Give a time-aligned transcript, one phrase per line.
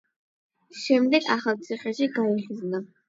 [0.83, 2.81] შემდეგ ახალციხეში გაიხიზნა.